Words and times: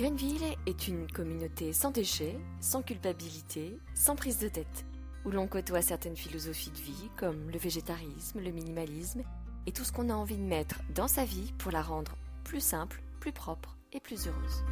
Greenville 0.00 0.56
est 0.64 0.88
une 0.88 1.06
communauté 1.12 1.74
sans 1.74 1.90
déchets, 1.90 2.38
sans 2.58 2.80
culpabilité, 2.80 3.78
sans 3.94 4.16
prise 4.16 4.38
de 4.38 4.48
tête, 4.48 4.86
où 5.26 5.30
l'on 5.30 5.46
côtoie 5.46 5.82
certaines 5.82 6.16
philosophies 6.16 6.70
de 6.70 6.78
vie 6.78 7.10
comme 7.18 7.50
le 7.50 7.58
végétarisme, 7.58 8.40
le 8.40 8.50
minimalisme 8.50 9.22
et 9.66 9.72
tout 9.72 9.84
ce 9.84 9.92
qu'on 9.92 10.08
a 10.08 10.14
envie 10.14 10.38
de 10.38 10.42
mettre 10.42 10.80
dans 10.94 11.06
sa 11.06 11.26
vie 11.26 11.52
pour 11.58 11.70
la 11.70 11.82
rendre 11.82 12.16
plus 12.44 12.62
simple, 12.62 13.02
plus 13.20 13.32
propre 13.32 13.76
et 13.92 14.00
plus 14.00 14.26
heureuse. 14.26 14.64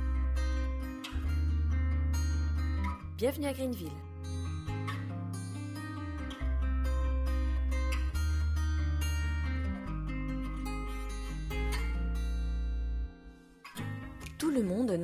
Bienvenue 3.19 3.49
à 3.49 3.53
Greenville. 3.53 4.08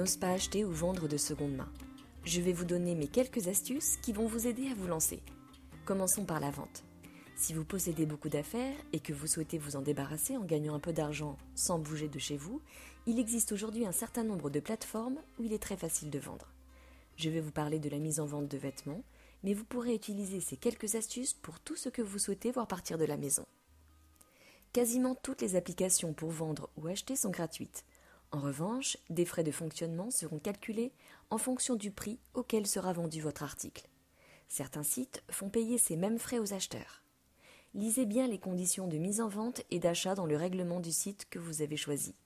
N'ose 0.05 0.19
pas 0.19 0.33
acheter 0.33 0.67
ou 0.67 0.71
vendre 0.71 1.09
de 1.09 1.17
seconde 1.17 1.57
main. 1.57 1.73
Je 2.27 2.43
vais 2.43 2.53
vous 2.53 2.67
donner 2.67 2.95
mes 2.95 3.07
quelques 3.07 3.49
astuces 3.49 3.97
qui 4.03 4.13
vont 4.13 4.27
vous 4.27 4.47
aider 4.47 4.69
à 4.69 4.75
vous 4.75 4.87
lancer. 4.87 5.23
Commençons 5.87 6.27
par 6.27 6.41
la 6.41 6.51
vente. 6.51 6.85
Si 7.37 7.55
vous 7.55 7.65
possédez 7.65 8.05
beaucoup 8.05 8.29
d'affaires 8.29 8.77
et 8.93 9.01
que 9.01 9.15
vous 9.15 9.27
souhaitez 9.27 9.57
vous 9.57 9.77
en 9.77 9.81
débarrasser 9.81 10.37
en 10.37 10.45
gagnant 10.45 10.75
un 10.75 10.79
peu 10.79 10.93
d'argent 10.93 11.39
sans 11.55 11.79
bouger 11.79 12.09
de 12.09 12.19
chez 12.19 12.37
vous, 12.37 12.61
il 13.07 13.19
existe 13.19 13.53
aujourd'hui 13.53 13.87
un 13.87 13.93
certain 13.93 14.25
nombre 14.25 14.51
de 14.51 14.61
plateformes 14.61 15.17
où 15.39 15.45
il 15.45 15.55
est 15.55 15.63
très 15.63 15.79
facile 15.79 16.11
de 16.11 16.19
vendre. 16.19 16.53
Je 17.17 17.31
vais 17.31 17.41
vous 17.41 17.51
parler 17.51 17.79
de 17.79 17.89
la 17.89 17.99
mise 17.99 18.21
en 18.21 18.27
vente 18.27 18.49
de 18.49 18.59
vêtements, 18.59 19.03
mais 19.43 19.55
vous 19.55 19.65
pourrez 19.65 19.95
utiliser 19.95 20.41
ces 20.41 20.59
quelques 20.59 20.97
astuces 20.97 21.33
pour 21.33 21.61
tout 21.61 21.77
ce 21.77 21.89
que 21.89 22.03
vous 22.03 22.19
souhaitez 22.19 22.51
voir 22.51 22.67
partir 22.67 22.99
de 22.99 23.07
la 23.07 23.17
maison. 23.17 23.47
Quasiment 24.75 25.15
toutes 25.15 25.41
les 25.41 25.57
applications 25.57 26.13
pour 26.13 26.29
vendre 26.29 26.69
ou 26.77 26.89
acheter 26.89 27.17
sont 27.17 27.31
gratuites. 27.31 27.87
En 28.35 28.41
revanche, 28.41 28.99
des 29.11 29.27
frais 29.27 29.45
de 29.45 29.53
fonctionnement 29.53 30.11
seront 30.11 30.41
calculés 30.41 30.91
en 31.31 31.39
fonction 31.39 31.77
du 31.77 31.93
prix 31.93 32.19
auquel 32.35 32.67
sera 32.67 32.93
vendu 32.93 33.21
votre 33.21 33.45
article. 33.45 33.89
Certains 34.49 34.83
sites 34.83 35.23
font 35.31 35.49
payer 35.49 35.79
ces 35.79 35.95
mêmes 35.95 36.19
frais 36.19 36.41
aux 36.41 36.53
acheteurs. 36.53 37.05
Lisez 37.75 38.07
bien 38.07 38.27
les 38.27 38.41
conditions 38.41 38.89
de 38.89 38.99
mise 38.99 39.21
en 39.21 39.29
vente 39.29 39.63
et 39.71 39.79
d'achat 39.79 40.17
dans 40.17 40.27
le 40.27 40.37
règlement 40.37 40.81
du 40.81 40.91
site 40.91 41.29
que 41.31 41.39
vous 41.39 41.63
avez 41.63 41.77
choisi. 41.77 42.17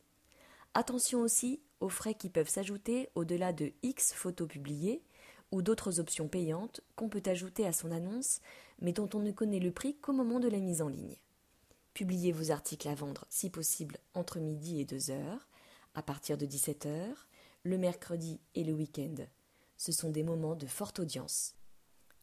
Attention 0.73 1.21
aussi 1.21 1.61
aux 1.81 1.91
frais 1.91 2.15
qui 2.15 2.31
peuvent 2.31 2.49
s'ajouter 2.49 3.11
au-delà 3.15 3.53
de 3.53 3.75
X 3.83 4.15
photos 4.15 4.49
publiées 4.49 5.03
ou 5.53 5.61
d'autres 5.61 6.01
options 6.01 6.27
payantes 6.27 6.81
qu'on 6.97 7.11
peut 7.11 7.23
ajouter 7.27 7.67
à 7.67 7.75
son 7.75 7.93
annonce, 7.93 8.41
mais 8.81 8.95
dont 8.95 9.11
on 9.13 9.21
ne 9.21 9.31
connaît 9.31 9.61
le 9.61 9.73
prix 9.73 9.95
qu'au 9.99 10.15
moment 10.15 10.41
de 10.41 10.49
la 10.49 10.59
mise 10.61 10.81
en 10.81 10.89
ligne. 10.89 11.19
Publiez 11.93 12.33
vos 12.33 12.51
articles 12.51 12.89
à 12.89 12.95
vendre, 12.95 13.27
si 13.29 13.51
possible, 13.51 13.99
entre 14.15 14.39
midi 14.39 14.81
et 14.81 14.87
2 14.87 15.11
heures, 15.11 15.47
à 15.95 16.03
partir 16.03 16.39
de 16.39 16.47
17 16.47 16.87
heures, 16.87 17.27
le 17.65 17.79
mercredi 17.79 18.41
et 18.55 18.65
le 18.65 18.73
week-end. 18.73 19.15
Ce 19.77 19.93
sont 19.93 20.11
des 20.11 20.23
moments 20.23 20.57
de 20.57 20.67
forte 20.67 20.99
audience. 21.01 21.55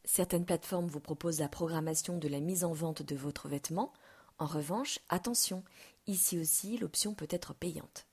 Certaines 0.04 0.46
plateformes 0.46 0.86
vous 0.86 1.00
proposent 1.00 1.40
la 1.40 1.48
programmation 1.48 2.18
de 2.18 2.28
la 2.28 2.40
mise 2.40 2.64
en 2.64 2.72
vente 2.72 3.02
de 3.02 3.16
votre 3.16 3.48
vêtement. 3.48 3.92
En 4.38 4.46
revanche, 4.46 5.00
attention, 5.08 5.64
ici 6.06 6.38
aussi 6.38 6.78
l'option 6.78 7.14
peut 7.14 7.28
être 7.30 7.54
payante. 7.54 8.06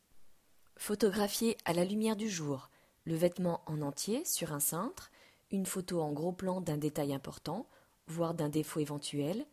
Photographier 0.78 1.58
à 1.66 1.74
la 1.74 1.86
lumière 1.86 2.16
du 2.16 2.30
jour 2.30 2.70
le 3.06 3.16
vêtement 3.16 3.62
en 3.66 3.82
entier 3.82 4.24
sur 4.26 4.54
un 4.54 4.60
cintre, 4.60 5.12
une 5.52 5.66
photo 5.66 6.02
en 6.02 6.12
gros 6.12 6.32
plan 6.32 6.62
d'un 6.62 6.78
détail 6.78 7.14
important, 7.14 7.68
voire 8.08 8.34
d'un 8.34 8.50
défaut 8.50 8.80
éventuel, 8.80 9.46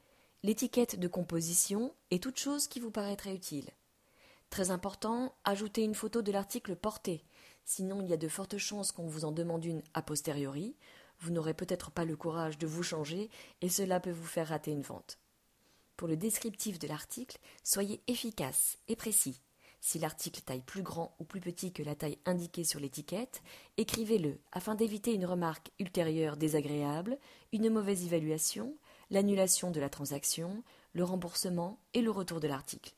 l'étiquette 0.43 0.99
de 0.99 1.09
composition 1.09 1.93
et 2.11 2.21
toute 2.21 2.39
chose 2.39 2.69
qui 2.69 2.81
vous 2.81 2.91
paraîtrait 2.91 3.35
utile. 3.35 3.71
Très 4.51 4.73
important, 4.73 5.33
ajoutez 5.45 5.85
une 5.85 5.95
photo 5.95 6.23
de 6.23 6.33
l'article 6.33 6.75
porté, 6.75 7.25
sinon 7.65 8.03
il 8.03 8.09
y 8.09 8.13
a 8.13 8.17
de 8.17 8.29
fortes 8.29 8.59
chances 8.59 8.91
qu'on 8.91 9.07
vous 9.07 9.25
en 9.25 9.31
demande 9.31 9.65
une 9.65 9.83
a 9.95 10.03
posteriori, 10.03 10.75
vous 11.21 11.31
n'aurez 11.31 11.55
peut-être 11.55 11.93
pas 11.93 12.05
le 12.05 12.17
courage 12.17 12.59
de 12.59 12.67
vous 12.67 12.83
changer 12.83 13.31
et 13.61 13.69
cela 13.69 14.01
peut 14.01 14.11
vous 14.11 14.27
faire 14.27 14.49
rater 14.49 14.73
une 14.73 14.83
vente. 14.83 15.19
Pour 15.97 16.09
le 16.09 16.17
descriptif 16.17 16.81
de 16.81 16.89
l'article, 16.89 17.39
soyez 17.63 18.03
efficace 18.09 18.79
et 18.89 18.97
précis. 18.97 19.41
Si 19.83 19.99
l'article 19.99 20.41
taille 20.41 20.63
plus 20.63 20.83
grand 20.83 21.15
ou 21.21 21.25
plus 21.25 21.41
petit 21.41 21.73
que 21.73 21.83
la 21.83 21.95
taille 21.95 22.19
indiquée 22.27 22.65
sur 22.65 22.81
l'étiquette, 22.81 23.43
écrivez-le 23.77 24.39
afin 24.51 24.75
d'éviter 24.75 25.15
une 25.15 25.27
remarque 25.27 25.71
ultérieure 25.79 26.37
désagréable, 26.37 27.19
une 27.53 27.71
mauvaise 27.71 28.05
évaluation, 28.05 28.75
l'annulation 29.11 29.71
de 29.71 29.81
la 29.81 29.89
transaction, 29.89 30.65
le 30.93 31.05
remboursement 31.05 31.79
et 31.95 32.03
le 32.03 32.11
retour 32.11 32.41
de 32.41 32.49
l'article. 32.49 32.95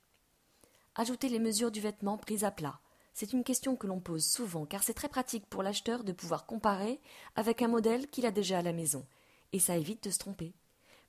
Ajoutez 0.94 1.28
les 1.28 1.38
mesures 1.38 1.70
du 1.70 1.80
vêtement 1.80 2.18
prises 2.18 2.44
à 2.44 2.50
plat, 2.50 2.78
c'est 3.14 3.32
une 3.32 3.44
question 3.44 3.76
que 3.76 3.86
l'on 3.86 4.00
pose 4.00 4.26
souvent 4.26 4.66
car 4.66 4.82
c'est 4.82 4.94
très 4.94 5.08
pratique 5.08 5.46
pour 5.46 5.62
l'acheteur 5.62 6.04
de 6.04 6.12
pouvoir 6.12 6.44
comparer 6.46 7.00
avec 7.34 7.62
un 7.62 7.68
modèle 7.68 8.08
qu'il 8.08 8.26
a 8.26 8.30
déjà 8.30 8.58
à 8.58 8.62
la 8.62 8.72
maison, 8.72 9.06
et 9.52 9.58
ça 9.58 9.76
évite 9.76 10.04
de 10.04 10.10
se 10.10 10.18
tromper. 10.18 10.54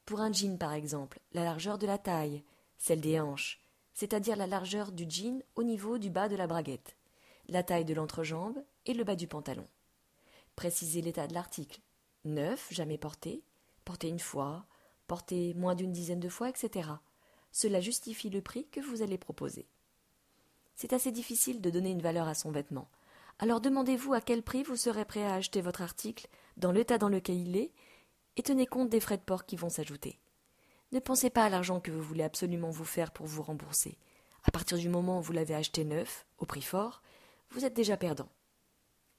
Pour 0.05 0.22
un 0.22 0.31
jean 0.31 0.57
par 0.57 0.73
exemple, 0.73 1.19
la 1.33 1.43
largeur 1.43 1.77
de 1.77 1.88
la 1.88 1.97
taille, 1.97 2.43
celle 2.77 3.01
des 3.01 3.19
hanches, 3.19 3.59
c'est-à-dire 3.93 4.38
la 4.38 4.47
largeur 4.47 4.91
du 4.91 5.05
jean 5.09 5.43
au 5.55 5.63
niveau 5.63 5.97
du 5.97 6.09
bas 6.09 6.29
de 6.29 6.35
la 6.35 6.47
braguette, 6.47 6.95
la 7.47 7.63
taille 7.63 7.85
de 7.85 7.93
l'entrejambe 7.93 8.63
et 8.85 8.93
le 8.93 9.03
bas 9.03 9.16
du 9.16 9.27
pantalon. 9.27 9.67
Précisez 10.55 11.01
l'état 11.01 11.27
de 11.27 11.33
l'article. 11.33 11.81
Neuf, 12.25 12.67
jamais 12.72 12.97
porté, 12.97 13.43
porté 13.83 14.07
une 14.07 14.19
fois, 14.19 14.66
porté 15.07 15.53
moins 15.55 15.75
d'une 15.75 15.91
dizaine 15.91 16.22
de 16.22 16.29
fois, 16.29 16.47
etc. 16.47 16.89
Cela 17.53 17.80
justifie 17.80 18.30
le 18.30 18.41
prix 18.41 18.68
que 18.68 18.81
vous 18.81 19.02
allez 19.02 19.18
proposer 19.18 19.66
c'est 20.75 20.94
assez 20.94 21.12
difficile 21.12 21.62
de 21.62 21.69
donner 21.69 21.91
une 21.91 22.02
valeur 22.02 22.28
à 22.28 22.34
son 22.34 22.52
vêtement. 22.52 22.90
Alors 23.40 23.62
demandez-vous 23.62 24.14
à 24.14 24.22
quel 24.22 24.44
prix 24.44 24.64
vous 24.64 24.75
serez 24.75 25.06
prêt 25.06 25.24
à 25.24 25.36
acheter 25.36 25.62
votre 25.62 25.81
article, 25.81 26.28
dans 26.58 26.72
l'état 26.72 26.97
dans 26.97 27.09
lequel 27.09 27.40
il 27.40 27.58
est, 27.58 27.72
et 28.38 28.44
tenez 28.44 28.66
compte 28.66 28.90
des 28.90 29.00
frais 29.00 29.18
de 29.18 29.24
port 29.24 29.46
qui 29.46 29.56
vont 29.56 29.69
s'ajouter. 29.69 30.19
Ne 30.91 31.00
pensez 31.00 31.30
pas 31.30 31.46
à 31.46 31.50
l'argent 31.50 31.80
que 31.80 31.91
vous 31.91 32.02
voulez 32.02 32.24
absolument 32.24 32.69
vous 32.69 32.86
faire 32.86 33.12
pour 33.12 33.25
vous 33.25 33.41
rembourser. 33.41 33.97
À 34.44 34.52
partir 34.52 34.78
du 34.78 34.90
moment 34.90 35.20
où 35.20 35.22
vous 35.22 35.31
l'avez 35.31 35.56
acheté 35.56 35.84
neuf, 35.84 36.25
au 36.38 36.46
prix 36.46 36.62
fort, 36.62 37.02
vous 37.50 37.66
êtes 37.66 37.74
déjà 37.74 37.97
perdant. 37.97 38.30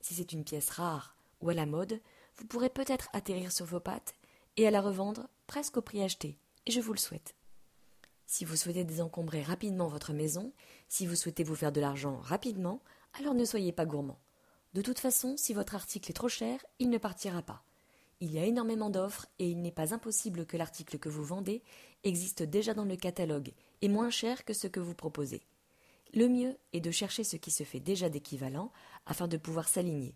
Si 0.01 0.15
c'est 0.15 0.33
une 0.33 0.45
pièce 0.45 0.71
rare 0.71 1.17
ou 1.41 1.49
à 1.49 1.55
la 1.55 1.67
mode, 1.67 2.01
vous 2.37 2.47
pourrez 2.47 2.69
peut-être 2.69 3.09
atterrir 3.13 3.53
sur 3.53 3.67
vos 3.67 3.81
pattes 3.81 4.15
et 4.57 4.67
à 4.67 4.71
la 4.71 4.81
revendre 4.81 5.29
presque 5.47 5.77
au 5.77 5.83
prix 5.83 6.03
acheté, 6.03 6.39
et 6.67 6.71
je 6.71 6.81
vous 6.81 6.93
le 6.93 6.99
souhaite. 6.99 7.35
Si 8.27 8.45
vous 8.45 8.57
souhaitez 8.57 8.85
désencombrer 8.85 9.43
rapidement 9.43 9.89
votre 9.89 10.13
maison, 10.13 10.53
si 10.89 11.07
vous 11.07 11.15
souhaitez 11.15 11.45
vous 11.45 11.55
faire 11.55 11.73
de 11.73 11.81
l'argent 11.81 12.17
rapidement, 12.17 12.81
alors 13.19 13.35
ne 13.35 13.45
soyez 13.45 13.73
pas 13.73 13.85
gourmand. 13.85 14.19
De 14.73 14.83
toute 14.83 14.99
façon, 14.99 15.37
si 15.37 15.55
votre 15.55 15.75
article 15.75 16.11
est 16.11 16.15
trop 16.15 16.29
cher, 16.29 16.65
il 16.79 16.91
ne 16.91 16.99
partira 16.99 17.43
pas. 17.43 17.63
Il 18.21 18.33
y 18.33 18.39
a 18.39 18.45
énormément 18.45 18.91
d'offres 18.91 19.27
et 19.39 19.49
il 19.49 19.61
n'est 19.61 19.71
pas 19.71 19.93
impossible 19.93 20.47
que 20.47 20.57
l'article 20.57 20.99
que 20.99 21.09
vous 21.09 21.25
vendez 21.25 21.63
existe 22.03 22.43
déjà 22.43 22.75
dans 22.75 22.85
le 22.85 22.97
catalogue 22.97 23.53
et 23.83 23.89
moins 23.89 24.11
cher 24.11 24.45
que 24.45 24.55
ce 24.55 24.67
que 24.67 24.81
vous 24.81 24.95
proposez. 24.95 25.43
Le 26.15 26.29
mieux 26.29 26.57
est 26.73 26.81
de 26.81 26.91
chercher 26.91 27.25
ce 27.25 27.37
qui 27.37 27.51
se 27.51 27.65
fait 27.65 27.81
déjà 27.81 28.09
d'équivalent 28.09 28.73
afin 29.05 29.29
de 29.29 29.37
pouvoir 29.37 29.69
s'aligner. 29.69 30.15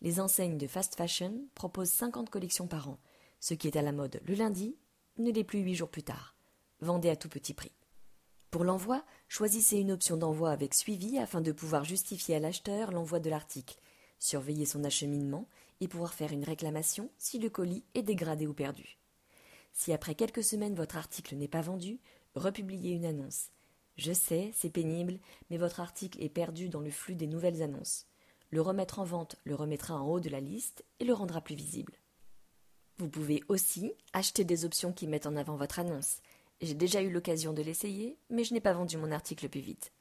Les 0.00 0.20
enseignes 0.20 0.58
de 0.58 0.66
fast 0.66 0.96
fashion 0.96 1.46
proposent 1.54 1.90
50 1.90 2.28
collections 2.28 2.66
par 2.66 2.88
an. 2.88 2.98
Ce 3.40 3.54
qui 3.54 3.68
est 3.68 3.76
à 3.76 3.82
la 3.82 3.92
mode 3.92 4.20
le 4.26 4.34
lundi 4.34 4.76
ne 5.18 5.30
l'est 5.30 5.44
plus 5.44 5.60
huit 5.60 5.74
jours 5.74 5.90
plus 5.90 6.02
tard 6.02 6.36
vendez 6.82 7.08
à 7.08 7.16
tout 7.16 7.28
petit 7.28 7.54
prix. 7.54 7.72
Pour 8.50 8.64
l'envoi, 8.64 9.02
choisissez 9.28 9.78
une 9.78 9.92
option 9.92 10.16
d'envoi 10.16 10.50
avec 10.50 10.74
suivi 10.74 11.18
afin 11.18 11.40
de 11.40 11.52
pouvoir 11.52 11.84
justifier 11.84 12.36
à 12.36 12.38
l'acheteur 12.38 12.92
l'envoi 12.92 13.18
de 13.18 13.30
l'article, 13.30 13.78
surveiller 14.18 14.66
son 14.66 14.84
acheminement 14.84 15.48
et 15.80 15.88
pouvoir 15.88 16.12
faire 16.12 16.32
une 16.32 16.44
réclamation 16.44 17.10
si 17.16 17.38
le 17.38 17.48
colis 17.48 17.84
est 17.94 18.02
dégradé 18.02 18.46
ou 18.46 18.52
perdu. 18.52 18.98
Si 19.72 19.92
après 19.92 20.14
quelques 20.14 20.44
semaines 20.44 20.74
votre 20.74 20.96
article 20.96 21.34
n'est 21.36 21.48
pas 21.48 21.62
vendu, 21.62 21.98
republiez 22.34 22.90
une 22.90 23.06
annonce. 23.06 23.48
Je 23.96 24.12
sais, 24.12 24.50
c'est 24.54 24.70
pénible, 24.70 25.18
mais 25.50 25.56
votre 25.56 25.80
article 25.80 26.22
est 26.22 26.28
perdu 26.28 26.68
dans 26.68 26.80
le 26.80 26.90
flux 26.90 27.14
des 27.14 27.26
nouvelles 27.26 27.62
annonces. 27.62 28.06
Le 28.50 28.60
remettre 28.60 28.98
en 28.98 29.04
vente 29.04 29.36
le 29.44 29.54
remettra 29.54 29.94
en 29.94 30.06
haut 30.06 30.20
de 30.20 30.28
la 30.28 30.40
liste 30.40 30.84
et 31.00 31.04
le 31.04 31.14
rendra 31.14 31.40
plus 31.40 31.54
visible. 31.54 31.94
Vous 32.98 33.08
pouvez 33.08 33.42
aussi 33.48 33.94
acheter 34.12 34.44
des 34.44 34.64
options 34.64 34.92
qui 34.92 35.06
mettent 35.06 35.26
en 35.26 35.36
avant 35.36 35.56
votre 35.56 35.78
annonce. 35.78 36.20
J'ai 36.62 36.74
déjà 36.74 37.02
eu 37.02 37.10
l'occasion 37.10 37.52
de 37.52 37.60
l'essayer, 37.60 38.16
mais 38.30 38.44
je 38.44 38.54
n'ai 38.54 38.60
pas 38.60 38.72
vendu 38.72 38.96
mon 38.96 39.10
article 39.10 39.48
plus 39.48 39.60
vite. 39.60 39.92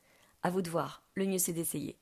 À 0.43 0.51
vous 0.51 0.61
de 0.61 0.69
voir, 0.69 1.01
le 1.15 1.25
mieux 1.25 1.39
c'est 1.39 1.53
d'essayer. 1.53 1.97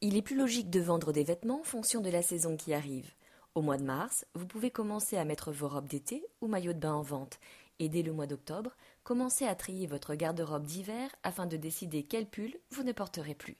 Il 0.00 0.16
est 0.16 0.22
plus 0.22 0.36
logique 0.36 0.68
de 0.68 0.80
vendre 0.80 1.12
des 1.12 1.22
vêtements 1.22 1.60
en 1.60 1.64
fonction 1.64 2.00
de 2.00 2.10
la 2.10 2.22
saison 2.22 2.56
qui 2.56 2.74
arrive. 2.74 3.12
Au 3.54 3.62
mois 3.62 3.76
de 3.76 3.84
mars, 3.84 4.26
vous 4.34 4.48
pouvez 4.48 4.72
commencer 4.72 5.16
à 5.16 5.24
mettre 5.24 5.52
vos 5.52 5.68
robes 5.68 5.86
d'été 5.86 6.26
ou 6.40 6.48
maillots 6.48 6.72
de 6.72 6.80
bain 6.80 6.94
en 6.94 7.02
vente, 7.02 7.38
et 7.78 7.88
dès 7.88 8.02
le 8.02 8.12
mois 8.12 8.26
d'octobre, 8.26 8.76
commencer 9.04 9.46
à 9.46 9.54
trier 9.54 9.86
votre 9.86 10.16
garde-robe 10.16 10.66
d'hiver 10.66 11.08
afin 11.22 11.46
de 11.46 11.56
décider 11.56 12.02
quel 12.02 12.26
pull 12.26 12.58
vous 12.70 12.82
ne 12.82 12.92
porterez 12.92 13.36
plus. 13.36 13.56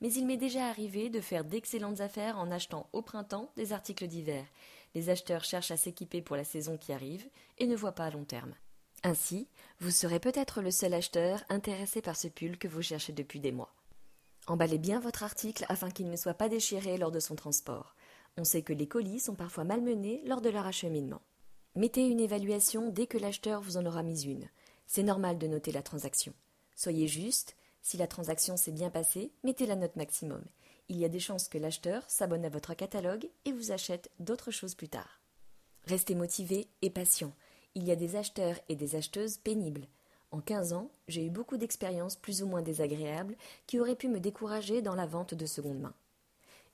Mais 0.00 0.12
il 0.12 0.26
m'est 0.26 0.36
déjà 0.36 0.66
arrivé 0.66 1.10
de 1.10 1.20
faire 1.20 1.44
d'excellentes 1.44 2.00
affaires 2.00 2.38
en 2.38 2.50
achetant 2.50 2.88
au 2.92 3.02
printemps 3.02 3.52
des 3.54 3.72
articles 3.72 4.08
d'hiver. 4.08 4.44
Les 4.96 5.10
acheteurs 5.10 5.44
cherchent 5.44 5.70
à 5.70 5.76
s'équiper 5.76 6.22
pour 6.22 6.34
la 6.34 6.44
saison 6.44 6.76
qui 6.76 6.92
arrive 6.92 7.28
et 7.58 7.68
ne 7.68 7.76
voient 7.76 7.92
pas 7.92 8.06
à 8.06 8.10
long 8.10 8.24
terme. 8.24 8.54
Ainsi, 9.04 9.48
vous 9.80 9.90
serez 9.90 10.20
peut-être 10.20 10.62
le 10.62 10.70
seul 10.70 10.94
acheteur 10.94 11.42
intéressé 11.48 12.00
par 12.02 12.16
ce 12.16 12.28
pull 12.28 12.56
que 12.56 12.68
vous 12.68 12.82
cherchez 12.82 13.12
depuis 13.12 13.40
des 13.40 13.52
mois. 13.52 13.74
Emballez 14.46 14.78
bien 14.78 15.00
votre 15.00 15.22
article 15.22 15.64
afin 15.68 15.90
qu'il 15.90 16.08
ne 16.08 16.16
soit 16.16 16.34
pas 16.34 16.48
déchiré 16.48 16.98
lors 16.98 17.10
de 17.10 17.20
son 17.20 17.34
transport. 17.34 17.94
On 18.36 18.44
sait 18.44 18.62
que 18.62 18.72
les 18.72 18.88
colis 18.88 19.20
sont 19.20 19.34
parfois 19.34 19.64
malmenés 19.64 20.22
lors 20.26 20.40
de 20.40 20.50
leur 20.50 20.66
acheminement. 20.66 21.20
Mettez 21.74 22.06
une 22.06 22.20
évaluation 22.20 22.90
dès 22.90 23.06
que 23.06 23.18
l'acheteur 23.18 23.60
vous 23.60 23.76
en 23.76 23.86
aura 23.86 24.02
mis 24.02 24.22
une. 24.24 24.48
C'est 24.86 25.02
normal 25.02 25.38
de 25.38 25.46
noter 25.46 25.72
la 25.72 25.82
transaction. 25.82 26.34
Soyez 26.76 27.08
juste, 27.08 27.56
si 27.82 27.96
la 27.96 28.06
transaction 28.06 28.56
s'est 28.56 28.72
bien 28.72 28.90
passée, 28.90 29.32
mettez 29.42 29.66
la 29.66 29.76
note 29.76 29.96
maximum. 29.96 30.44
Il 30.88 30.98
y 30.98 31.04
a 31.04 31.08
des 31.08 31.20
chances 31.20 31.48
que 31.48 31.58
l'acheteur 31.58 32.02
s'abonne 32.08 32.44
à 32.44 32.50
votre 32.50 32.74
catalogue 32.74 33.28
et 33.44 33.52
vous 33.52 33.72
achète 33.72 34.10
d'autres 34.20 34.50
choses 34.50 34.74
plus 34.74 34.88
tard. 34.88 35.20
Restez 35.86 36.14
motivé 36.14 36.68
et 36.82 36.90
patient. 36.90 37.32
Il 37.74 37.84
y 37.84 37.90
a 37.90 37.96
des 37.96 38.16
acheteurs 38.16 38.56
et 38.68 38.76
des 38.76 38.96
acheteuses 38.96 39.38
pénibles. 39.38 39.86
En 40.30 40.40
quinze 40.40 40.74
ans, 40.74 40.90
j'ai 41.08 41.24
eu 41.24 41.30
beaucoup 41.30 41.56
d'expériences 41.56 42.16
plus 42.16 42.42
ou 42.42 42.46
moins 42.46 42.60
désagréables 42.60 43.36
qui 43.66 43.80
auraient 43.80 43.96
pu 43.96 44.08
me 44.08 44.20
décourager 44.20 44.82
dans 44.82 44.94
la 44.94 45.06
vente 45.06 45.32
de 45.32 45.46
seconde 45.46 45.80
main. 45.80 45.94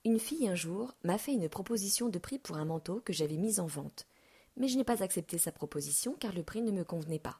Une 0.03 0.19
fille 0.19 0.49
un 0.49 0.55
jour 0.55 0.93
m'a 1.03 1.17
fait 1.17 1.33
une 1.33 1.47
proposition 1.47 2.09
de 2.09 2.19
prix 2.19 2.37
pour 2.37 2.57
un 2.57 2.65
manteau 2.65 3.01
que 3.05 3.13
j'avais 3.13 3.37
mis 3.37 3.61
en 3.61 3.65
vente. 3.65 4.07
Mais 4.57 4.67
je 4.67 4.77
n'ai 4.77 4.83
pas 4.83 5.01
accepté 5.01 5.37
sa 5.37 5.53
proposition 5.53 6.15
car 6.19 6.33
le 6.33 6.43
prix 6.43 6.61
ne 6.61 6.71
me 6.71 6.83
convenait 6.83 7.19
pas. 7.19 7.39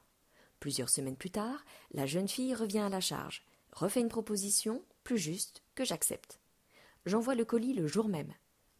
Plusieurs 0.62 0.90
semaines 0.90 1.18
plus 1.18 1.32
tard, 1.32 1.66
la 1.94 2.06
jeune 2.06 2.30
fille 2.30 2.56
revient 2.56 2.80
à 2.80 2.90
la 2.90 3.02
charge, 3.02 3.44
refait 3.74 4.02
une 4.02 4.08
proposition 4.08 4.84
plus 5.04 5.18
juste 5.18 5.64
que 5.76 5.84
j'accepte. 5.84 6.40
J'envoie 7.06 7.36
le 7.36 7.46
colis 7.46 7.74
le 7.74 7.88
jour 7.88 8.08
même. 8.08 8.34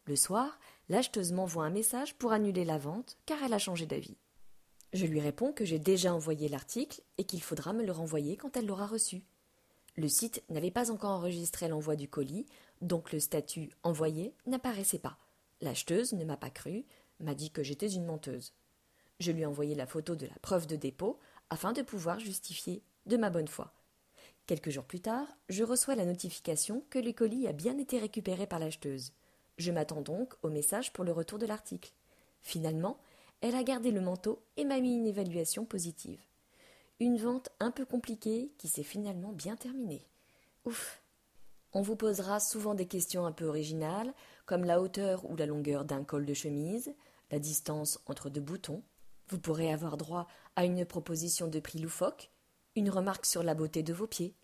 Le 0.06 0.16
soir, 0.16 0.58
l'acheteuse 0.88 1.32
m'envoie 1.32 1.64
un 1.64 1.70
message 1.70 2.14
pour 2.14 2.32
annuler 2.32 2.64
la 2.64 2.78
vente 2.78 3.18
car 3.26 3.42
elle 3.42 3.54
a 3.54 3.58
changé 3.58 3.84
d'avis. 3.84 4.16
Je 4.92 5.06
lui 5.06 5.20
réponds 5.20 5.52
que 5.52 5.64
j'ai 5.64 5.78
déjà 5.78 6.12
envoyé 6.12 6.48
l'article 6.48 7.00
et 7.18 7.24
qu'il 7.24 7.42
faudra 7.42 7.72
me 7.72 7.84
le 7.84 7.92
renvoyer 7.92 8.36
quand 8.36 8.56
elle 8.56 8.66
l'aura 8.66 8.86
reçu. 8.86 9.22
Le 9.96 10.08
site 10.08 10.42
n'avait 10.48 10.70
pas 10.70 10.90
encore 10.90 11.10
enregistré 11.10 11.68
l'envoi 11.68 11.96
du 11.96 12.08
colis, 12.08 12.46
donc 12.80 13.12
le 13.12 13.20
statut 13.20 13.70
envoyé 13.82 14.34
n'apparaissait 14.46 14.98
pas. 14.98 15.18
L'acheteuse 15.60 16.12
ne 16.14 16.24
m'a 16.24 16.36
pas 16.36 16.50
cru, 16.50 16.84
m'a 17.20 17.34
dit 17.34 17.50
que 17.50 17.62
j'étais 17.62 17.88
une 17.88 18.06
menteuse. 18.06 18.52
Je 19.20 19.30
lui 19.30 19.42
ai 19.42 19.46
envoyé 19.46 19.74
la 19.74 19.86
photo 19.86 20.16
de 20.16 20.26
la 20.26 20.38
preuve 20.40 20.66
de 20.66 20.76
dépôt 20.76 21.18
afin 21.50 21.72
de 21.72 21.82
pouvoir 21.82 22.18
justifier 22.18 22.82
de 23.06 23.16
ma 23.16 23.30
bonne 23.30 23.48
foi. 23.48 23.74
Quelques 24.46 24.70
jours 24.70 24.84
plus 24.84 25.00
tard, 25.00 25.28
je 25.48 25.62
reçois 25.62 25.94
la 25.94 26.06
notification 26.06 26.82
que 26.90 26.98
le 26.98 27.12
colis 27.12 27.46
a 27.46 27.52
bien 27.52 27.78
été 27.78 27.98
récupéré 27.98 28.46
par 28.46 28.58
l'acheteuse. 28.58 29.12
Je 29.58 29.70
m'attends 29.70 30.00
donc 30.00 30.34
au 30.42 30.48
message 30.48 30.92
pour 30.92 31.04
le 31.04 31.12
retour 31.12 31.38
de 31.38 31.46
l'article. 31.46 31.92
Finalement, 32.40 32.98
elle 33.40 33.54
a 33.54 33.62
gardé 33.62 33.90
le 33.90 34.00
manteau 34.00 34.42
et 34.56 34.64
m'a 34.64 34.80
mis 34.80 34.94
une 34.94 35.06
évaluation 35.06 35.64
positive. 35.64 36.20
Une 36.98 37.16
vente 37.16 37.48
un 37.58 37.70
peu 37.70 37.86
compliquée 37.86 38.52
qui 38.58 38.68
s'est 38.68 38.82
finalement 38.82 39.32
bien 39.32 39.56
terminée. 39.56 40.06
Ouf. 40.66 41.02
On 41.72 41.82
vous 41.82 41.96
posera 41.96 42.40
souvent 42.40 42.74
des 42.74 42.86
questions 42.86 43.24
un 43.24 43.32
peu 43.32 43.46
originales, 43.46 44.12
comme 44.44 44.64
la 44.64 44.80
hauteur 44.80 45.24
ou 45.30 45.36
la 45.36 45.46
longueur 45.46 45.84
d'un 45.84 46.04
col 46.04 46.26
de 46.26 46.34
chemise, 46.34 46.92
la 47.30 47.38
distance 47.38 48.00
entre 48.06 48.28
deux 48.28 48.40
boutons. 48.40 48.82
Vous 49.28 49.38
pourrez 49.38 49.72
avoir 49.72 49.96
droit 49.96 50.26
à 50.56 50.64
une 50.64 50.84
proposition 50.84 51.46
de 51.46 51.60
prix 51.60 51.78
loufoque, 51.78 52.30
une 52.74 52.90
remarque 52.90 53.24
sur 53.24 53.42
la 53.42 53.54
beauté 53.54 53.82
de 53.82 53.92
vos 53.92 54.08
pieds. 54.08 54.34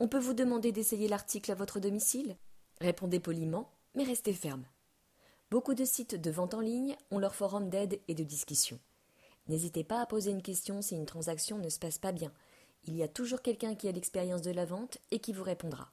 On 0.00 0.08
peut 0.08 0.18
vous 0.18 0.34
demander 0.34 0.72
d'essayer 0.72 1.08
l'article 1.08 1.52
à 1.52 1.54
votre 1.54 1.80
domicile. 1.80 2.36
Répondez 2.80 3.20
poliment, 3.20 3.72
mais 3.94 4.04
restez 4.04 4.34
ferme. 4.34 4.66
Beaucoup 5.50 5.74
de 5.74 5.84
sites 5.84 6.16
de 6.16 6.30
vente 6.30 6.54
en 6.54 6.60
ligne 6.60 6.96
ont 7.12 7.18
leur 7.18 7.36
forum 7.36 7.70
d'aide 7.70 8.00
et 8.08 8.14
de 8.14 8.24
discussion. 8.24 8.80
N'hésitez 9.46 9.84
pas 9.84 10.00
à 10.00 10.06
poser 10.06 10.32
une 10.32 10.42
question 10.42 10.82
si 10.82 10.96
une 10.96 11.06
transaction 11.06 11.58
ne 11.58 11.68
se 11.68 11.78
passe 11.78 11.98
pas 11.98 12.10
bien. 12.10 12.32
Il 12.84 12.96
y 12.96 13.04
a 13.04 13.08
toujours 13.08 13.42
quelqu'un 13.42 13.76
qui 13.76 13.86
a 13.86 13.92
l'expérience 13.92 14.42
de 14.42 14.50
la 14.50 14.64
vente 14.64 14.98
et 15.12 15.20
qui 15.20 15.32
vous 15.32 15.44
répondra. 15.44 15.92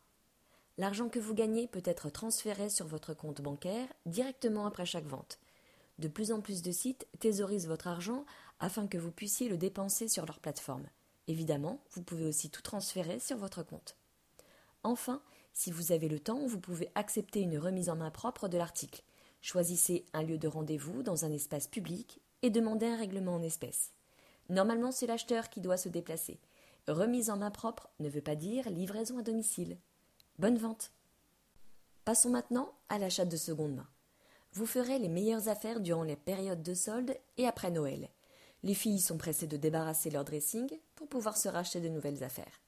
L'argent 0.80 1.08
que 1.08 1.20
vous 1.20 1.36
gagnez 1.36 1.68
peut 1.68 1.84
être 1.86 2.10
transféré 2.10 2.70
sur 2.70 2.88
votre 2.88 3.14
compte 3.14 3.42
bancaire 3.42 3.88
directement 4.08 4.66
après 4.66 4.88
chaque 4.88 5.06
vente. 5.06 5.40
De 6.00 6.08
plus 6.08 6.32
en 6.32 6.42
plus 6.42 6.64
de 6.64 6.72
sites 6.72 7.08
thésaurisent 7.20 7.68
votre 7.68 7.88
argent 7.88 8.26
afin 8.60 8.88
que 8.88 8.98
vous 8.98 9.12
puissiez 9.12 9.50
le 9.50 9.58
dépenser 9.58 10.08
sur 10.08 10.26
leur 10.26 10.40
plateforme. 10.40 10.88
Évidemment, 11.28 11.80
vous 11.92 12.02
pouvez 12.02 12.26
aussi 12.26 12.50
tout 12.50 12.64
transférer 12.64 13.20
sur 13.20 13.38
votre 13.38 13.62
compte. 13.62 13.96
Enfin, 14.82 15.22
si 15.54 15.70
vous 15.70 15.92
avez 15.92 16.10
le 16.10 16.20
temps, 16.20 16.48
vous 16.48 16.60
pouvez 16.60 16.90
accepter 16.96 17.42
une 17.42 17.60
remise 17.60 17.90
en 17.90 17.96
main 17.96 18.10
propre 18.10 18.48
de 18.48 18.58
l'article. 18.58 19.04
Choisissez 19.44 20.06
un 20.14 20.24
lieu 20.24 20.38
de 20.38 20.48
rendez-vous 20.48 21.04
dans 21.04 21.26
un 21.26 21.32
espace 21.34 21.68
public 21.68 22.22
et 22.44 22.50
demandez 22.50 22.86
un 22.86 22.96
règlement 22.96 23.36
en 23.36 23.42
espèces. 23.42 23.92
Normalement, 24.48 24.94
c'est 24.94 25.06
l'acheteur 25.06 25.50
qui 25.50 25.60
doit 25.60 25.76
se 25.76 25.90
déplacer. 25.90 26.40
Remise 26.88 27.30
en 27.30 27.36
main 27.36 27.52
propre 27.52 27.90
ne 28.00 28.08
veut 28.08 28.22
pas 28.22 28.38
dire 28.38 28.70
livraison 28.70 29.18
à 29.18 29.22
domicile. 29.22 29.78
Bonne 30.40 30.58
vente. 30.58 30.94
Passons 32.06 32.30
maintenant 32.30 32.72
à 32.88 32.98
l'achat 32.98 33.26
de 33.26 33.36
seconde 33.36 33.76
main. 33.76 33.88
Vous 34.54 34.66
ferez 34.66 34.98
les 34.98 35.10
meilleures 35.10 35.50
affaires 35.50 35.82
durant 35.82 36.04
les 36.04 36.16
périodes 36.16 36.64
de 36.64 36.74
solde 36.74 37.14
et 37.36 37.46
après 37.46 37.70
Noël. 37.70 38.08
Les 38.64 38.74
filles 38.74 39.02
sont 39.02 39.18
pressées 39.18 39.48
de 39.48 39.58
débarrasser 39.58 40.10
leur 40.10 40.24
dressing 40.24 40.70
pour 40.96 41.10
pouvoir 41.10 41.36
se 41.36 41.50
racheter 41.50 41.82
de 41.82 41.90
nouvelles 41.90 42.24
affaires. 42.24 42.62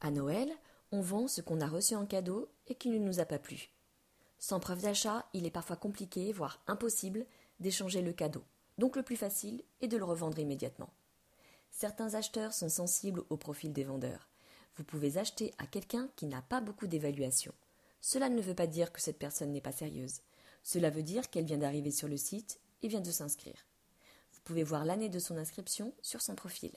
À 0.00 0.10
Noël, 0.10 0.50
on 0.92 1.02
vend 1.02 1.28
ce 1.28 1.42
qu'on 1.42 1.60
a 1.60 1.66
reçu 1.66 1.94
en 1.94 2.06
cadeau 2.06 2.48
et 2.68 2.74
qui 2.74 2.88
ne 2.88 2.98
nous 2.98 3.20
a 3.20 3.26
pas 3.26 3.38
plu. 3.38 3.70
Sans 4.42 4.58
preuve 4.58 4.82
d'achat, 4.82 5.24
il 5.34 5.46
est 5.46 5.52
parfois 5.52 5.76
compliqué, 5.76 6.32
voire 6.32 6.60
impossible, 6.66 7.26
d'échanger 7.60 8.02
le 8.02 8.12
cadeau. 8.12 8.42
Donc 8.76 8.96
le 8.96 9.04
plus 9.04 9.14
facile 9.14 9.62
est 9.80 9.86
de 9.86 9.96
le 9.96 10.02
revendre 10.02 10.40
immédiatement. 10.40 10.92
Certains 11.70 12.14
acheteurs 12.14 12.52
sont 12.52 12.68
sensibles 12.68 13.22
au 13.30 13.36
profil 13.36 13.72
des 13.72 13.84
vendeurs. 13.84 14.28
Vous 14.74 14.82
pouvez 14.82 15.16
acheter 15.16 15.54
à 15.58 15.66
quelqu'un 15.68 16.08
qui 16.16 16.26
n'a 16.26 16.42
pas 16.42 16.60
beaucoup 16.60 16.88
d'évaluation. 16.88 17.54
Cela 18.00 18.28
ne 18.28 18.42
veut 18.42 18.56
pas 18.56 18.66
dire 18.66 18.90
que 18.90 19.00
cette 19.00 19.20
personne 19.20 19.52
n'est 19.52 19.60
pas 19.60 19.70
sérieuse. 19.70 20.22
Cela 20.64 20.90
veut 20.90 21.04
dire 21.04 21.30
qu'elle 21.30 21.44
vient 21.44 21.58
d'arriver 21.58 21.92
sur 21.92 22.08
le 22.08 22.16
site 22.16 22.58
et 22.82 22.88
vient 22.88 23.00
de 23.00 23.12
s'inscrire. 23.12 23.64
Vous 24.32 24.40
pouvez 24.42 24.64
voir 24.64 24.84
l'année 24.84 25.08
de 25.08 25.20
son 25.20 25.36
inscription 25.36 25.94
sur 26.02 26.20
son 26.20 26.34
profil. 26.34 26.72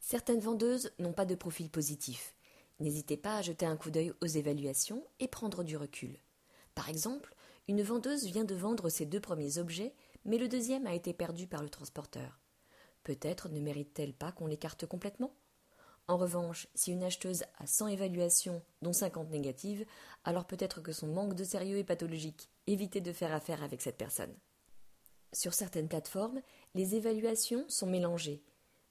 Certaines 0.00 0.40
vendeuses 0.40 0.90
n'ont 0.98 1.12
pas 1.12 1.24
de 1.24 1.36
profil 1.36 1.70
positif. 1.70 2.34
N'hésitez 2.80 3.16
pas 3.16 3.36
à 3.36 3.42
jeter 3.42 3.64
un 3.64 3.76
coup 3.76 3.92
d'œil 3.92 4.12
aux 4.20 4.26
évaluations 4.26 5.06
et 5.20 5.28
prendre 5.28 5.62
du 5.62 5.76
recul. 5.76 6.18
Par 6.78 6.88
exemple, 6.88 7.34
une 7.66 7.82
vendeuse 7.82 8.26
vient 8.26 8.44
de 8.44 8.54
vendre 8.54 8.88
ses 8.88 9.04
deux 9.04 9.18
premiers 9.18 9.58
objets, 9.58 9.96
mais 10.24 10.38
le 10.38 10.46
deuxième 10.46 10.86
a 10.86 10.94
été 10.94 11.12
perdu 11.12 11.48
par 11.48 11.60
le 11.60 11.68
transporteur. 11.68 12.38
Peut-être 13.02 13.48
ne 13.48 13.58
mérite-t-elle 13.58 14.14
pas 14.14 14.30
qu'on 14.30 14.46
l'écarte 14.46 14.86
complètement? 14.86 15.34
En 16.06 16.16
revanche, 16.16 16.68
si 16.76 16.92
une 16.92 17.02
acheteuse 17.02 17.42
a 17.58 17.66
100 17.66 17.88
évaluations, 17.88 18.62
dont 18.80 18.92
50 18.92 19.28
négatives, 19.28 19.84
alors 20.22 20.44
peut-être 20.44 20.80
que 20.80 20.92
son 20.92 21.08
manque 21.08 21.34
de 21.34 21.42
sérieux 21.42 21.78
est 21.78 21.84
pathologique. 21.84 22.48
Évitez 22.68 23.00
de 23.00 23.12
faire 23.12 23.34
affaire 23.34 23.64
avec 23.64 23.82
cette 23.82 23.98
personne. 23.98 24.36
Sur 25.32 25.54
certaines 25.54 25.88
plateformes, 25.88 26.42
les 26.76 26.94
évaluations 26.94 27.64
sont 27.68 27.88
mélangées. 27.88 28.44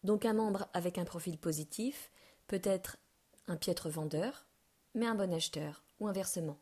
Donc 0.04 0.26
un 0.26 0.34
membre 0.34 0.68
avec 0.74 0.98
un 0.98 1.06
profil 1.06 1.38
positif 1.38 2.12
peut 2.48 2.60
être 2.66 2.98
un 3.48 3.56
piètre 3.56 3.88
vendeur, 3.88 4.46
mais 4.94 5.06
un 5.06 5.16
bon 5.16 5.34
acheteur, 5.34 5.86
ou 6.02 6.10
inversement. 6.10 6.60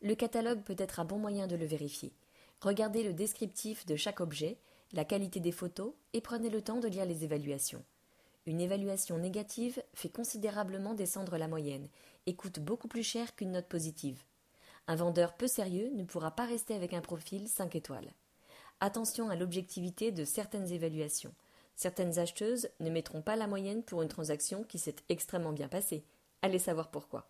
Le 0.00 0.14
catalogue 0.14 0.62
peut 0.62 0.76
être 0.78 1.00
un 1.00 1.04
bon 1.04 1.18
moyen 1.18 1.46
de 1.46 1.56
le 1.56 1.66
vérifier. 1.66 2.12
Regardez 2.60 3.02
le 3.02 3.12
descriptif 3.12 3.84
de 3.86 3.96
chaque 3.96 4.20
objet, 4.20 4.58
la 4.92 5.04
qualité 5.04 5.40
des 5.40 5.52
photos 5.52 5.92
et 6.12 6.20
prenez 6.20 6.50
le 6.50 6.62
temps 6.62 6.78
de 6.78 6.88
lire 6.88 7.04
les 7.04 7.24
évaluations. 7.24 7.84
Une 8.46 8.60
évaluation 8.60 9.18
négative 9.18 9.82
fait 9.94 10.08
considérablement 10.08 10.94
descendre 10.94 11.36
la 11.36 11.48
moyenne 11.48 11.88
et 12.26 12.34
coûte 12.34 12.60
beaucoup 12.60 12.88
plus 12.88 13.02
cher 13.02 13.34
qu'une 13.34 13.52
note 13.52 13.66
positive. 13.66 14.22
Un 14.86 14.96
vendeur 14.96 15.36
peu 15.36 15.46
sérieux 15.46 15.90
ne 15.94 16.04
pourra 16.04 16.30
pas 16.30 16.46
rester 16.46 16.74
avec 16.74 16.94
un 16.94 17.02
profil 17.02 17.46
5 17.46 17.74
étoiles. 17.74 18.10
Attention 18.80 19.28
à 19.28 19.36
l'objectivité 19.36 20.12
de 20.12 20.24
certaines 20.24 20.72
évaluations. 20.72 21.34
Certaines 21.74 22.18
acheteuses 22.18 22.70
ne 22.80 22.90
mettront 22.90 23.20
pas 23.20 23.36
la 23.36 23.48
moyenne 23.48 23.82
pour 23.82 24.02
une 24.02 24.08
transaction 24.08 24.62
qui 24.62 24.78
s'est 24.78 24.96
extrêmement 25.08 25.52
bien 25.52 25.68
passée. 25.68 26.04
Allez 26.40 26.58
savoir 26.58 26.90
pourquoi. 26.90 27.28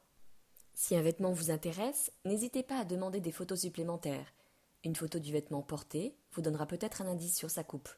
Si 0.81 0.95
un 0.95 1.03
vêtement 1.03 1.33
vous 1.33 1.51
intéresse, 1.51 2.13
n'hésitez 2.25 2.63
pas 2.63 2.79
à 2.79 2.85
demander 2.85 3.19
des 3.19 3.33
photos 3.33 3.63
supplémentaires. 3.63 4.33
Une 4.85 4.95
photo 4.95 5.19
du 5.19 5.33
vêtement 5.33 5.61
porté 5.61 6.15
vous 6.33 6.41
donnera 6.41 6.67
peut-être 6.67 7.03
un 7.03 7.09
indice 7.09 7.37
sur 7.37 7.51
sa 7.51 7.65
coupe. 7.65 7.89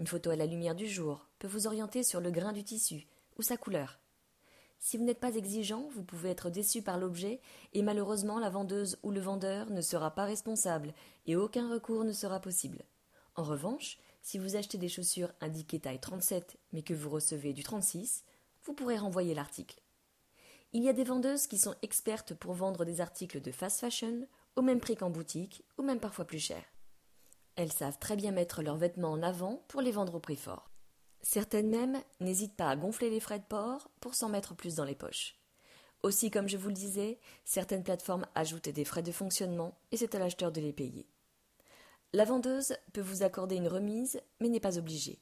Une 0.00 0.06
photo 0.06 0.28
à 0.28 0.36
la 0.36 0.44
lumière 0.44 0.74
du 0.74 0.86
jour 0.86 1.26
peut 1.38 1.48
vous 1.48 1.66
orienter 1.66 2.02
sur 2.02 2.20
le 2.20 2.30
grain 2.30 2.52
du 2.52 2.62
tissu 2.62 3.06
ou 3.38 3.42
sa 3.42 3.56
couleur. 3.56 3.98
Si 4.78 4.98
vous 4.98 5.04
n'êtes 5.04 5.18
pas 5.18 5.34
exigeant, 5.34 5.88
vous 5.94 6.02
pouvez 6.04 6.28
être 6.28 6.50
déçu 6.50 6.82
par 6.82 6.98
l'objet 6.98 7.40
et 7.72 7.80
malheureusement 7.80 8.38
la 8.38 8.50
vendeuse 8.50 8.98
ou 9.02 9.12
le 9.12 9.20
vendeur 9.20 9.70
ne 9.70 9.80
sera 9.80 10.14
pas 10.14 10.26
responsable 10.26 10.92
et 11.26 11.36
aucun 11.36 11.70
recours 11.70 12.04
ne 12.04 12.12
sera 12.12 12.38
possible. 12.38 12.84
En 13.34 13.44
revanche, 13.44 13.98
si 14.20 14.36
vous 14.36 14.56
achetez 14.56 14.76
des 14.76 14.90
chaussures 14.90 15.32
indiquées 15.40 15.80
taille 15.80 15.98
37 15.98 16.58
mais 16.74 16.82
que 16.82 16.92
vous 16.92 17.08
recevez 17.08 17.54
du 17.54 17.62
36, 17.62 18.24
vous 18.64 18.74
pourrez 18.74 18.98
renvoyer 18.98 19.32
l'article. 19.32 19.80
Il 20.72 20.84
y 20.84 20.88
a 20.88 20.92
des 20.92 21.02
vendeuses 21.02 21.48
qui 21.48 21.58
sont 21.58 21.74
expertes 21.82 22.32
pour 22.32 22.54
vendre 22.54 22.84
des 22.84 23.00
articles 23.00 23.40
de 23.40 23.50
fast 23.50 23.80
fashion 23.80 24.28
au 24.54 24.62
même 24.62 24.78
prix 24.78 24.94
qu'en 24.94 25.10
boutique 25.10 25.64
ou 25.78 25.82
même 25.82 25.98
parfois 25.98 26.24
plus 26.24 26.38
cher. 26.38 26.62
Elles 27.56 27.72
savent 27.72 27.98
très 27.98 28.14
bien 28.14 28.30
mettre 28.30 28.62
leurs 28.62 28.76
vêtements 28.76 29.10
en 29.10 29.22
avant 29.22 29.64
pour 29.66 29.80
les 29.80 29.90
vendre 29.90 30.14
au 30.14 30.20
prix 30.20 30.36
fort. 30.36 30.70
Certaines 31.22 31.70
même 31.70 32.00
n'hésitent 32.20 32.54
pas 32.54 32.70
à 32.70 32.76
gonfler 32.76 33.10
les 33.10 33.18
frais 33.18 33.40
de 33.40 33.44
port 33.44 33.90
pour 34.00 34.14
s'en 34.14 34.28
mettre 34.28 34.54
plus 34.54 34.76
dans 34.76 34.84
les 34.84 34.94
poches. 34.94 35.34
Aussi, 36.04 36.30
comme 36.30 36.48
je 36.48 36.56
vous 36.56 36.68
le 36.68 36.74
disais, 36.74 37.18
certaines 37.44 37.82
plateformes 37.82 38.26
ajoutent 38.36 38.68
des 38.68 38.84
frais 38.84 39.02
de 39.02 39.10
fonctionnement 39.10 39.76
et 39.90 39.96
c'est 39.96 40.14
à 40.14 40.20
l'acheteur 40.20 40.52
de 40.52 40.60
les 40.60 40.72
payer. 40.72 41.08
La 42.12 42.24
vendeuse 42.24 42.76
peut 42.92 43.00
vous 43.00 43.24
accorder 43.24 43.56
une 43.56 43.68
remise, 43.68 44.20
mais 44.38 44.48
n'est 44.48 44.60
pas 44.60 44.78
obligée. 44.78 45.20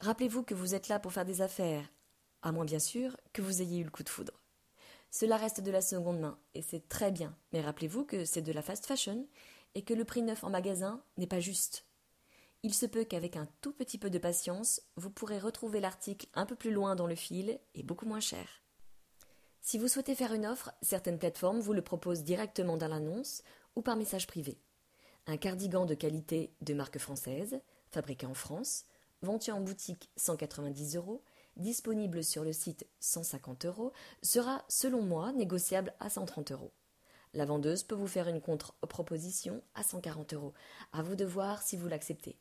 Rappelez-vous 0.00 0.42
que 0.42 0.54
vous 0.54 0.74
êtes 0.74 0.88
là 0.88 0.98
pour 0.98 1.12
faire 1.12 1.24
des 1.24 1.40
affaires, 1.40 1.88
à 2.42 2.50
moins 2.50 2.64
bien 2.64 2.80
sûr 2.80 3.16
que 3.32 3.42
vous 3.42 3.62
ayez 3.62 3.78
eu 3.78 3.84
le 3.84 3.90
coup 3.90 4.02
de 4.02 4.08
foudre. 4.08 4.41
Cela 5.12 5.36
reste 5.36 5.60
de 5.60 5.70
la 5.70 5.82
seconde 5.82 6.20
main, 6.20 6.38
et 6.54 6.62
c'est 6.62 6.88
très 6.88 7.12
bien, 7.12 7.36
mais 7.52 7.60
rappelez-vous 7.60 8.06
que 8.06 8.24
c'est 8.24 8.40
de 8.40 8.50
la 8.50 8.62
fast 8.62 8.86
fashion 8.86 9.28
et 9.74 9.82
que 9.82 9.92
le 9.92 10.06
prix 10.06 10.22
neuf 10.22 10.42
en 10.42 10.48
magasin 10.48 11.04
n'est 11.18 11.26
pas 11.26 11.38
juste. 11.38 11.84
Il 12.62 12.72
se 12.72 12.86
peut 12.86 13.04
qu'avec 13.04 13.36
un 13.36 13.46
tout 13.60 13.72
petit 13.74 13.98
peu 13.98 14.08
de 14.08 14.18
patience, 14.18 14.80
vous 14.96 15.10
pourrez 15.10 15.38
retrouver 15.38 15.80
l'article 15.80 16.28
un 16.32 16.46
peu 16.46 16.56
plus 16.56 16.72
loin 16.72 16.96
dans 16.96 17.06
le 17.06 17.14
fil 17.14 17.60
et 17.74 17.82
beaucoup 17.82 18.06
moins 18.06 18.20
cher. 18.20 18.62
Si 19.60 19.76
vous 19.76 19.86
souhaitez 19.86 20.14
faire 20.14 20.32
une 20.32 20.46
offre, 20.46 20.72
certaines 20.80 21.18
plateformes 21.18 21.60
vous 21.60 21.74
le 21.74 21.82
proposent 21.82 22.24
directement 22.24 22.78
dans 22.78 22.88
l'annonce 22.88 23.42
ou 23.76 23.82
par 23.82 23.96
message 23.96 24.26
privé. 24.26 24.56
Un 25.26 25.36
cardigan 25.36 25.84
de 25.84 25.94
qualité 25.94 26.54
de 26.62 26.72
marque 26.72 26.98
française, 26.98 27.60
fabriqué 27.90 28.24
en 28.24 28.34
France, 28.34 28.86
vendu 29.20 29.50
en 29.50 29.60
boutique 29.60 30.08
190 30.16 30.96
euros, 30.96 31.22
disponible 31.56 32.24
sur 32.24 32.44
le 32.44 32.52
site 32.52 32.86
150 33.00 33.66
euros, 33.66 33.92
sera, 34.22 34.64
selon 34.68 35.02
moi, 35.02 35.32
négociable 35.32 35.94
à 36.00 36.10
130 36.10 36.52
euros. 36.52 36.72
La 37.34 37.46
vendeuse 37.46 37.82
peut 37.82 37.94
vous 37.94 38.06
faire 38.06 38.28
une 38.28 38.40
contre-proposition 38.40 39.62
à 39.74 39.82
140 39.82 40.34
euros. 40.34 40.52
À 40.92 41.02
vous 41.02 41.14
de 41.14 41.24
voir 41.24 41.62
si 41.62 41.76
vous 41.76 41.88
l'acceptez. 41.88 42.36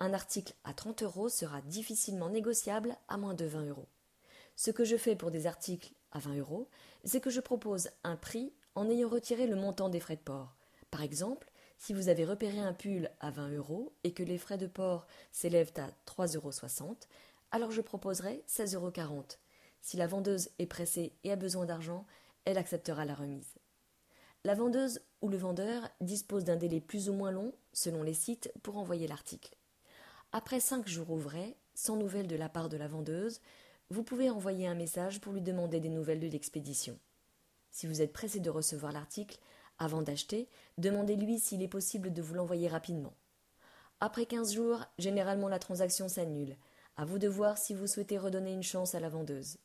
Un 0.00 0.12
article 0.12 0.54
à 0.64 0.74
30 0.74 1.04
euros 1.04 1.28
sera 1.28 1.62
difficilement 1.62 2.28
négociable 2.28 2.96
à 3.08 3.16
moins 3.16 3.34
de 3.34 3.44
20 3.44 3.66
euros. 3.66 3.88
Ce 4.56 4.70
que 4.70 4.84
je 4.84 4.96
fais 4.96 5.16
pour 5.16 5.30
des 5.30 5.46
articles 5.46 5.92
à 6.12 6.18
20 6.18 6.38
euros, 6.38 6.68
c'est 7.04 7.20
que 7.20 7.30
je 7.30 7.40
propose 7.40 7.90
un 8.04 8.16
prix 8.16 8.52
en 8.74 8.90
ayant 8.90 9.08
retiré 9.08 9.46
le 9.46 9.56
montant 9.56 9.88
des 9.88 10.00
frais 10.00 10.16
de 10.16 10.20
port. 10.20 10.56
Par 10.90 11.02
exemple, 11.02 11.50
si 11.78 11.92
vous 11.92 12.08
avez 12.08 12.24
repéré 12.24 12.58
un 12.58 12.72
pull 12.72 13.10
à 13.20 13.30
20 13.30 13.50
euros 13.50 13.92
et 14.02 14.12
que 14.12 14.22
les 14.22 14.38
frais 14.38 14.58
de 14.58 14.66
port 14.66 15.06
s'élèvent 15.30 15.72
à 15.76 15.88
3,60 16.10 16.36
euros, 16.36 16.96
alors 17.50 17.70
je 17.70 17.80
proposerai 17.80 18.44
16,40 18.48 18.74
euros. 18.74 19.24
Si 19.80 19.96
la 19.96 20.06
vendeuse 20.06 20.50
est 20.58 20.66
pressée 20.66 21.12
et 21.24 21.32
a 21.32 21.36
besoin 21.36 21.64
d'argent, 21.64 22.06
elle 22.44 22.58
acceptera 22.58 23.04
la 23.04 23.14
remise. 23.14 23.54
La 24.44 24.54
vendeuse 24.54 25.00
ou 25.22 25.28
le 25.28 25.36
vendeur 25.36 25.88
dispose 26.00 26.44
d'un 26.44 26.56
délai 26.56 26.80
plus 26.80 27.08
ou 27.08 27.12
moins 27.12 27.30
long, 27.30 27.52
selon 27.72 28.02
les 28.02 28.14
sites, 28.14 28.52
pour 28.62 28.78
envoyer 28.78 29.08
l'article. 29.08 29.56
Après 30.32 30.60
cinq 30.60 30.86
jours 30.86 31.10
ouvrés, 31.10 31.56
sans 31.74 31.96
nouvelles 31.96 32.26
de 32.26 32.36
la 32.36 32.48
part 32.48 32.68
de 32.68 32.76
la 32.76 32.88
vendeuse, 32.88 33.40
vous 33.90 34.02
pouvez 34.02 34.30
envoyer 34.30 34.66
un 34.66 34.74
message 34.74 35.20
pour 35.20 35.32
lui 35.32 35.40
demander 35.40 35.80
des 35.80 35.88
nouvelles 35.88 36.20
de 36.20 36.26
l'expédition. 36.26 36.98
Si 37.70 37.86
vous 37.86 38.02
êtes 38.02 38.12
pressé 38.12 38.40
de 38.40 38.50
recevoir 38.50 38.92
l'article, 38.92 39.38
avant 39.78 40.02
d'acheter, 40.02 40.48
demandez-lui 40.78 41.38
s'il 41.38 41.62
est 41.62 41.68
possible 41.68 42.12
de 42.12 42.22
vous 42.22 42.34
l'envoyer 42.34 42.68
rapidement. 42.68 43.14
Après 44.00 44.26
quinze 44.26 44.54
jours, 44.54 44.84
généralement 44.98 45.48
la 45.48 45.58
transaction 45.58 46.08
s'annule. 46.08 46.56
À 46.98 47.04
vous 47.04 47.18
de 47.18 47.28
voir 47.28 47.58
si 47.58 47.74
vous 47.74 47.86
souhaitez 47.86 48.16
redonner 48.16 48.52
une 48.52 48.62
chance 48.62 48.94
à 48.94 49.00
la 49.00 49.10
vendeuse. 49.10 49.58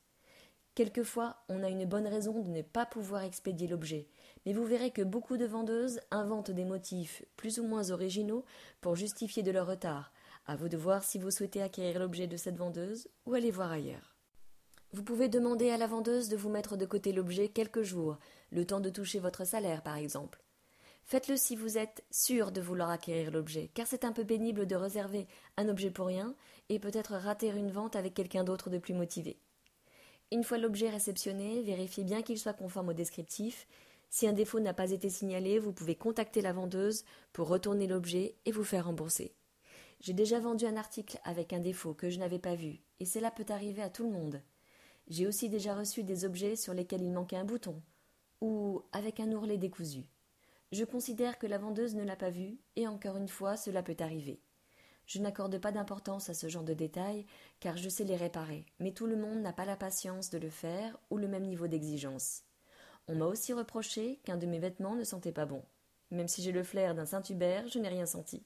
Quelquefois, 0.76 1.38
on 1.48 1.64
a 1.64 1.70
une 1.70 1.86
bonne 1.86 2.08
raison 2.08 2.40
de 2.40 2.50
ne 2.50 2.62
pas 2.62 2.86
pouvoir 2.86 3.24
expédier 3.24 3.68
l'objet, 3.68 4.08
mais 4.46 4.54
vous 4.54 4.66
verrez 4.66 4.92
que 4.92 5.02
beaucoup 5.02 5.38
de 5.38 5.46
vendeuses 5.46 6.00
inventent 6.12 6.52
des 6.52 6.66
motifs 6.66 7.24
plus 7.38 7.60
ou 7.60 7.68
moins 7.68 7.92
originaux 7.92 8.46
pour 8.82 8.96
justifier 8.96 9.44
de 9.44 9.52
leur 9.52 9.68
retard. 9.68 10.12
À 10.46 10.56
vous 10.56 10.70
de 10.70 10.78
voir 10.78 11.04
si 11.04 11.20
vous 11.20 11.32
souhaitez 11.32 11.62
acquérir 11.62 12.00
l'objet 12.00 12.28
de 12.28 12.38
cette 12.38 12.58
vendeuse 12.58 13.10
ou 13.26 13.34
aller 13.34 13.52
voir 13.52 13.72
ailleurs. 13.72 14.16
Vous 14.94 15.04
pouvez 15.04 15.30
demander 15.30 15.70
à 15.70 15.78
la 15.78 15.88
vendeuse 15.88 16.28
de 16.28 16.36
vous 16.36 16.50
mettre 16.50 16.76
de 16.76 16.86
côté 16.86 17.14
l'objet 17.14 17.48
quelques 17.48 17.84
jours, 17.84 18.18
le 18.52 18.66
temps 18.66 18.82
de 18.82 18.90
toucher 18.90 19.20
votre 19.20 19.46
salaire 19.46 19.84
par 19.84 19.96
exemple. 19.96 20.42
Faites-le 21.04 21.36
si 21.36 21.56
vous 21.56 21.78
êtes 21.78 22.06
sûr 22.10 22.52
de 22.52 22.62
vouloir 22.62 22.90
acquérir 22.90 23.32
l'objet, 23.32 23.70
car 23.74 23.88
c'est 23.88 24.06
un 24.06 24.14
peu 24.14 24.26
pénible 24.26 24.66
de 24.66 24.76
réserver 24.76 25.28
un 25.58 25.68
objet 25.68 25.92
pour 25.92 26.08
rien 26.08 26.36
et 26.70 26.80
peut-être 26.80 27.16
rater 27.16 27.50
une 27.50 27.72
vente 27.72 27.96
avec 27.96 28.14
quelqu'un 28.14 28.44
d'autre 28.44 28.70
de 28.70 28.78
plus 28.78 28.94
motivé. 28.94 29.38
Une 30.32 30.46
fois 30.46 30.58
l'objet 30.58 30.90
réceptionné, 30.90 31.62
vérifiez 31.62 32.06
bien 32.06 32.22
qu'il 32.22 32.40
soit 32.40 32.54
conforme 32.54 32.90
au 32.90 32.94
descriptif. 32.94 33.68
Si 34.10 34.28
un 34.28 34.34
défaut 34.34 34.62
n'a 34.62 34.74
pas 34.74 34.92
été 34.92 35.10
signalé, 35.10 35.60
vous 35.60 35.74
pouvez 35.74 35.96
contacter 35.96 36.42
la 36.42 36.54
vendeuse 36.54 37.04
pour 37.34 37.50
retourner 37.50 37.88
l'objet 37.88 38.36
et 38.46 38.52
vous 38.52 38.64
faire 38.64 38.86
rembourser. 38.86 39.36
J'ai 40.00 40.14
déjà 40.14 40.40
vendu 40.40 40.66
un 40.66 40.78
article 40.78 41.20
avec 41.26 41.52
un 41.54 41.60
défaut 41.60 41.94
que 41.94 42.10
je 42.10 42.20
n'avais 42.20 42.40
pas 42.40 42.56
vu, 42.56 42.80
et 43.00 43.06
cela 43.06 43.30
peut 43.30 43.46
arriver 43.50 43.82
à 43.82 43.90
tout 43.90 44.04
le 44.04 44.12
monde. 44.12 44.42
J'ai 45.08 45.28
aussi 45.28 45.50
déjà 45.50 45.76
reçu 45.76 46.04
des 46.04 46.24
objets 46.24 46.56
sur 46.56 46.74
lesquels 46.74 47.04
il 47.04 47.12
manquait 47.12 47.36
un 47.36 47.46
bouton, 47.46 47.82
ou 48.40 48.82
avec 48.94 49.20
un 49.20 49.32
ourlet 49.34 49.58
décousu. 49.58 50.06
Je 50.72 50.86
considère 50.86 51.38
que 51.38 51.48
la 51.48 51.58
vendeuse 51.58 51.96
ne 51.96 52.04
l'a 52.04 52.16
pas 52.16 52.30
vu, 52.30 52.58
et 52.78 52.88
encore 52.88 53.18
une 53.18 53.28
fois, 53.28 53.58
cela 53.58 53.84
peut 53.84 53.98
arriver. 54.00 54.40
Je 55.06 55.20
n'accorde 55.20 55.60
pas 55.60 55.74
d'importance 55.74 56.30
à 56.30 56.34
ce 56.34 56.48
genre 56.48 56.64
de 56.64 56.74
détails, 56.74 57.26
car 57.60 57.76
je 57.76 57.90
sais 57.90 58.06
les 58.06 58.16
réparer, 58.16 58.66
mais 58.80 58.94
tout 58.94 59.06
le 59.06 59.18
monde 59.18 59.42
n'a 59.42 59.52
pas 59.52 59.66
la 59.66 59.76
patience 59.76 60.30
de 60.30 60.38
le 60.38 60.50
faire 60.50 60.98
ou 61.10 61.18
le 61.18 61.28
même 61.28 61.46
niveau 61.46 61.68
d'exigence. 61.68 62.44
On 63.10 63.16
m'a 63.16 63.26
aussi 63.26 63.52
reproché 63.52 64.22
qu'un 64.24 64.38
de 64.38 64.46
mes 64.46 64.60
vêtements 64.60 64.96
ne 64.96 65.04
sentait 65.04 65.34
pas 65.34 65.46
bon. 65.46 65.64
Même 66.12 66.30
si 66.30 66.42
j'ai 66.42 66.54
le 66.54 66.64
flair 66.64 66.96
d'un 66.96 67.06
Saint-Hubert, 67.06 67.68
je 67.68 67.80
n'ai 67.80 67.90
rien 67.90 68.06
senti. 68.06 68.42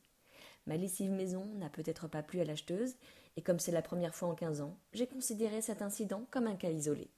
Ma 0.66 0.78
lessive 0.78 1.12
maison 1.12 1.46
n'a 1.58 1.70
peut-être 1.70 2.08
pas 2.08 2.24
plu 2.24 2.40
à 2.40 2.46
l'acheteuse, 2.46 2.96
et 3.38 3.44
comme 3.44 3.60
c'est 3.60 3.72
la 3.72 3.84
première 3.84 4.16
fois 4.16 4.30
en 4.30 4.36
quinze 4.36 4.62
ans, 4.62 4.80
j'ai 4.94 5.06
considéré 5.06 5.62
cet 5.62 5.84
incident 5.84 6.26
comme 6.32 6.48
un 6.48 6.56
cas 6.56 6.72
isolé. 6.72 7.12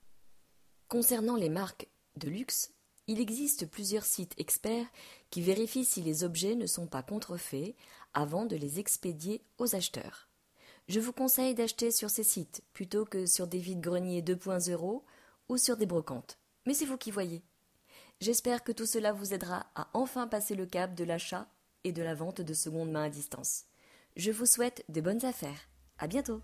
Concernant 0.90 1.38
les 1.38 1.50
marques 1.50 1.88
de 2.18 2.28
luxe, 2.28 2.74
il 3.08 3.20
existe 3.20 3.70
plusieurs 3.70 4.06
sites 4.06 4.34
experts 4.38 4.88
qui 5.30 5.42
vérifient 5.42 5.86
si 5.86 6.02
les 6.02 6.24
objets 6.24 6.56
ne 6.56 6.68
sont 6.68 6.88
pas 6.88 7.04
contrefaits 7.04 7.76
avant 8.14 8.46
de 8.46 8.56
les 8.56 8.80
expédier 8.80 9.42
aux 9.58 9.76
acheteurs. 9.76 10.28
Je 10.88 11.00
vous 11.00 11.14
conseille 11.14 11.56
d'acheter 11.56 11.92
sur 11.92 12.10
ces 12.10 12.24
sites 12.24 12.64
plutôt 12.74 13.06
que 13.06 13.26
sur 13.26 13.48
des 13.48 13.60
vides-greniers 13.60 14.22
2.0 14.22 15.02
ou 15.50 15.58
sur 15.58 15.78
des 15.78 15.86
brocantes. 15.86 16.38
Mais 16.66 16.74
c'est 16.74 16.86
vous 16.86 16.98
qui 16.98 17.12
voyez. 17.12 17.44
J'espère 18.20 18.64
que 18.64 18.72
tout 18.72 18.86
cela 18.86 19.12
vous 19.14 19.34
aidera 19.34 19.68
à 19.76 19.90
enfin 19.94 20.28
passer 20.28 20.56
le 20.56 20.66
cap 20.66 20.96
de 20.96 21.04
l'achat 21.04 21.48
et 21.84 21.92
de 21.92 22.02
la 22.02 22.16
vente 22.16 22.42
de 22.42 22.54
seconde 22.54 22.92
main 22.92 23.04
à 23.04 23.10
distance. 23.10 23.66
Je 24.16 24.32
vous 24.32 24.46
souhaite 24.46 24.84
de 24.90 25.02
bonnes 25.02 25.24
affaires. 25.26 25.70
À 26.00 26.08
bientôt! 26.08 26.42